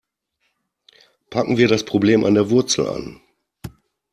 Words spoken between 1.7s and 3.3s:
Problem an der Wurzel an.